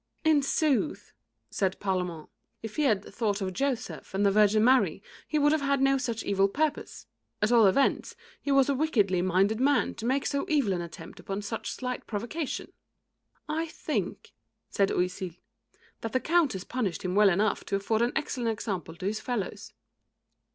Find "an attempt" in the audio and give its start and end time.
10.73-11.19